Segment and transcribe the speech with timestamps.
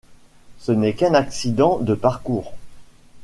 [0.57, 2.53] Ce n'est qu'un accident de parcours.